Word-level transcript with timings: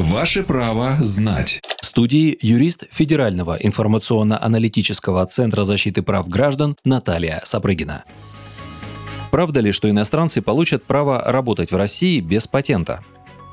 Ваше 0.00 0.42
право 0.42 0.96
знать. 1.00 1.60
В 1.82 1.84
студии 1.84 2.38
юрист 2.40 2.84
Федерального 2.90 3.58
информационно-аналитического 3.60 5.26
центра 5.26 5.64
защиты 5.64 6.00
прав 6.00 6.26
граждан 6.26 6.76
Наталья 6.84 7.42
Сапрыгина. 7.44 8.04
Правда 9.30 9.60
ли, 9.60 9.72
что 9.72 9.90
иностранцы 9.90 10.40
получат 10.40 10.84
право 10.84 11.22
работать 11.26 11.70
в 11.70 11.76
России 11.76 12.20
без 12.20 12.46
патента? 12.46 13.04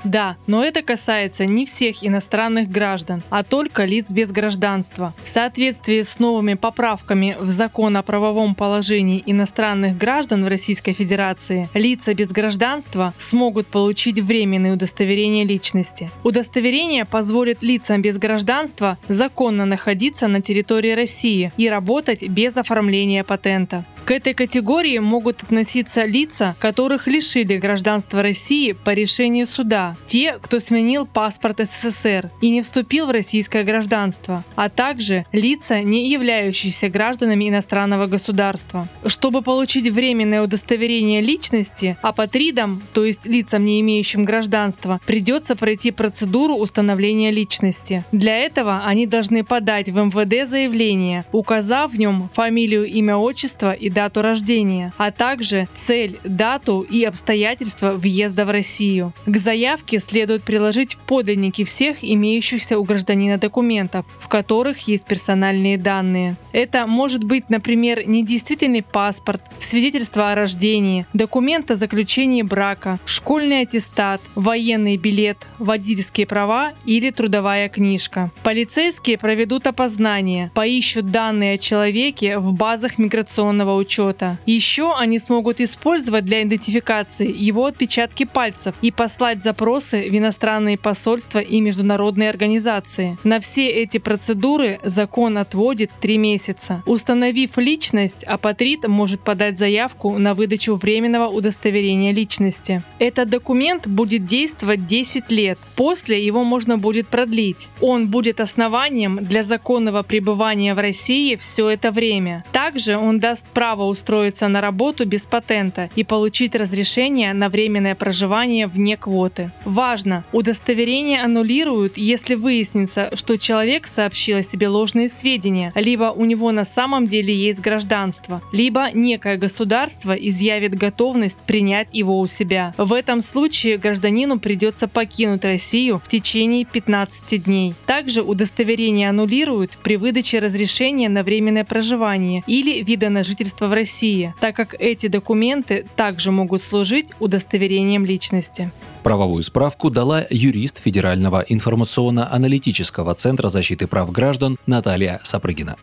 Да, 0.04 0.38
но 0.48 0.64
это 0.64 0.82
касается 0.82 1.46
не 1.46 1.66
всех 1.66 2.04
иностранных 2.04 2.70
граждан, 2.70 3.24
а 3.30 3.44
только 3.44 3.86
лиц 3.86 4.06
без 4.10 4.32
гражданства. 4.32 5.14
В 5.24 5.28
соответствии 5.28 6.02
с 6.02 6.20
новыми 6.20 6.54
поправками 6.54 7.36
в 7.40 7.50
закон 7.50 7.98
о 7.98 8.04
правовом 8.04 8.56
положении 8.56 9.24
иностранных 9.26 9.98
граждан 9.98 10.46
в 10.46 10.48
Российской 10.48 10.94
Федерации, 10.94 11.70
лица 11.74 12.14
без 12.14 12.30
гражданства 12.30 13.14
смогут 13.18 13.68
получить 13.68 14.20
временное 14.20 14.74
удостоверение 14.74 15.46
личности. 15.46 16.12
Удостоверение 16.24 17.06
позволит 17.06 17.64
лицам 17.64 18.02
без 18.02 18.18
гражданства 18.18 18.98
законно 19.08 19.66
находиться 19.66 20.28
на 20.28 20.42
территории 20.42 20.92
России 20.92 21.52
и 21.58 21.70
работать 21.70 22.28
без 22.28 22.56
оформления 22.58 23.24
патента. 23.24 23.86
К 24.08 24.12
этой 24.12 24.34
категории 24.34 25.00
могут 25.00 25.44
относиться 25.44 26.06
лица, 26.06 26.56
которых 26.60 27.08
лишили 27.08 27.58
гражданства 27.58 28.24
России 28.24 28.72
по 28.72 28.92
решению 28.92 29.48
суда, 29.48 29.98
те, 30.08 30.40
кто 30.42 30.62
сменил 30.62 31.06
паспорт 31.06 31.60
СССР 31.60 32.32
и 32.40 32.50
не 32.50 32.62
вступил 32.62 33.08
в 33.08 33.12
российское 33.12 33.66
гражданство, 33.66 34.46
а 34.56 34.70
также 34.70 35.26
лица, 35.34 35.82
не 35.82 36.10
являющиеся 36.10 36.88
гражданами 36.88 37.50
иностранного 37.50 38.08
государства. 38.08 38.88
Чтобы 39.06 39.42
получить 39.42 39.90
временное 39.90 40.42
удостоверение 40.42 41.20
личности, 41.20 41.98
апатридам, 42.02 42.84
то 42.94 43.04
есть 43.04 43.26
лицам, 43.26 43.66
не 43.66 43.82
имеющим 43.82 44.24
гражданства, 44.24 45.02
придется 45.06 45.58
пройти 45.58 45.92
процедуру 45.92 46.54
установления 46.54 47.30
личности. 47.30 48.06
Для 48.14 48.38
этого 48.38 48.84
они 48.86 49.06
должны 49.06 49.44
подать 49.44 49.90
в 49.90 49.98
МВД 49.98 50.50
заявление, 50.50 51.26
указав 51.34 51.92
в 51.92 52.00
нем 52.00 52.30
фамилию, 52.34 52.86
имя, 52.86 53.18
отчество 53.18 53.74
и 53.74 53.97
дату 53.98 54.22
рождения, 54.22 54.94
а 55.00 55.10
также 55.10 55.68
цель, 55.88 56.20
дату 56.24 56.82
и 56.82 57.04
обстоятельства 57.04 57.94
въезда 57.94 58.46
в 58.46 58.52
Россию. 58.52 59.12
К 59.26 59.38
заявке 59.38 59.98
следует 59.98 60.44
приложить 60.44 60.98
подлинники 61.08 61.64
всех 61.64 62.04
имеющихся 62.04 62.78
у 62.78 62.84
гражданина 62.84 63.40
документов, 63.40 64.06
в 64.20 64.28
которых 64.28 64.88
есть 64.88 65.06
персональные 65.06 65.80
данные. 65.80 66.36
Это 66.52 66.86
может 66.86 67.24
быть, 67.24 67.50
например, 67.50 68.08
недействительный 68.08 68.84
паспорт, 68.84 69.42
свидетельство 69.60 70.32
о 70.32 70.36
рождении, 70.36 71.08
документ 71.14 71.72
о 71.72 71.76
заключении 71.76 72.44
брака, 72.44 73.00
школьный 73.08 73.62
аттестат, 73.62 74.22
военный 74.36 74.98
билет, 74.98 75.40
водительские 75.58 76.28
права 76.28 76.74
или 76.86 77.10
трудовая 77.10 77.68
книжка. 77.68 78.30
Полицейские 78.44 79.18
проведут 79.18 79.66
опознание, 79.66 80.52
поищут 80.54 81.10
данные 81.10 81.56
о 81.56 81.58
человеке 81.58 82.38
в 82.38 82.54
базах 82.54 83.00
миграционного 83.00 83.74
учета 83.74 83.87
учета. 83.88 84.38
Еще 84.46 84.94
они 84.94 85.18
смогут 85.20 85.62
использовать 85.62 86.26
для 86.26 86.44
идентификации 86.44 87.34
его 87.34 87.66
отпечатки 87.66 88.26
пальцев 88.26 88.76
и 88.82 88.92
послать 88.92 89.44
запросы 89.44 90.10
в 90.10 90.18
иностранные 90.18 90.78
посольства 90.78 91.40
и 91.40 91.62
международные 91.62 92.30
организации. 92.30 93.18
На 93.24 93.40
все 93.40 93.70
эти 93.70 93.98
процедуры 93.98 94.80
закон 94.84 95.38
отводит 95.38 95.92
три 96.02 96.18
месяца. 96.18 96.84
Установив 96.86 97.58
личность, 97.58 98.24
апатрид 98.26 98.88
может 98.88 99.22
подать 99.22 99.58
заявку 99.58 100.18
на 100.18 100.34
выдачу 100.34 100.76
временного 100.76 101.28
удостоверения 101.30 102.14
личности. 102.14 102.84
Этот 103.00 103.30
документ 103.30 103.88
будет 103.88 104.26
действовать 104.26 104.86
10 104.86 105.32
лет. 105.32 105.58
После 105.76 106.26
его 106.26 106.44
можно 106.44 106.78
будет 106.78 107.08
продлить. 107.08 107.70
Он 107.80 108.08
будет 108.08 108.42
основанием 108.42 109.20
для 109.22 109.44
законного 109.44 110.04
пребывания 110.04 110.74
в 110.74 110.80
России 110.80 111.36
все 111.36 111.70
это 111.70 111.92
время. 111.92 112.44
Также 112.52 112.98
он 112.98 113.20
даст 113.20 113.46
право 113.54 113.77
право 113.78 113.90
устроиться 113.90 114.48
на 114.48 114.60
работу 114.60 115.06
без 115.06 115.24
патента 115.24 115.90
и 115.96 116.04
получить 116.04 116.56
разрешение 116.56 117.34
на 117.34 117.48
временное 117.48 117.94
проживание 117.94 118.66
вне 118.66 118.98
квоты. 118.98 119.52
Важно, 119.66 120.24
удостоверение 120.32 121.22
аннулируют, 121.22 121.96
если 121.98 122.34
выяснится, 122.34 123.12
что 123.16 123.38
человек 123.38 123.86
сообщил 123.86 124.38
о 124.38 124.44
себе 124.44 124.68
ложные 124.68 125.10
сведения, 125.10 125.72
либо 125.76 126.06
у 126.06 126.26
него 126.26 126.52
на 126.52 126.66
самом 126.66 127.06
деле 127.06 127.36
есть 127.36 127.60
гражданство, 127.60 128.42
либо 128.52 128.90
некое 128.94 129.38
государство 129.38 130.14
изъявит 130.14 130.74
готовность 130.76 131.40
принять 131.46 131.90
его 131.94 132.20
у 132.20 132.26
себя. 132.26 132.74
В 132.78 132.94
этом 132.94 133.22
случае 133.22 133.78
гражданину 133.78 134.40
придется 134.40 134.88
покинуть 134.88 135.46
Россию 135.46 136.02
в 136.04 136.10
течение 136.10 136.66
15 136.66 137.44
дней. 137.44 137.76
Также 137.86 138.24
удостоверение 138.24 139.10
аннулируют 139.10 139.78
при 139.84 139.98
выдаче 139.98 140.40
разрешения 140.40 141.10
на 141.10 141.22
временное 141.22 141.64
проживание 141.64 142.44
или 142.48 142.82
вида 142.84 143.10
на 143.10 143.24
жительство 143.24 143.67
в 143.68 143.74
России, 143.74 144.34
так 144.40 144.56
как 144.56 144.76
эти 144.80 145.08
документы 145.08 145.86
также 145.96 146.32
могут 146.32 146.64
служить 146.64 147.08
удостоверением 147.20 148.06
личности. 148.06 148.72
Правовую 149.04 149.44
справку 149.44 149.90
дала 149.90 150.26
юрист 150.30 150.82
Федерального 150.82 151.46
информационно-аналитического 151.48 153.14
центра 153.16 153.50
защиты 153.50 153.88
прав 153.88 154.12
граждан 154.12 154.58
Наталья 154.66 155.20
Сапрыгина. 155.24 155.78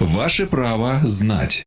Ваше 0.00 0.46
право 0.46 1.00
знать. 1.04 1.58